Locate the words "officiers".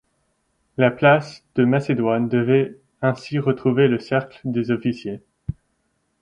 4.71-5.21